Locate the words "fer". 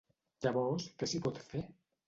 1.53-1.65